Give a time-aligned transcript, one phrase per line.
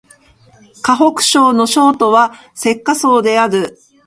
[0.81, 3.77] 河北省の省都は石家荘である